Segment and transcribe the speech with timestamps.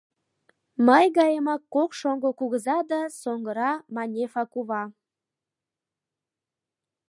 [0.87, 4.83] Мый гаемак кок шоҥго кугыза да соҥгыра Манефа кува.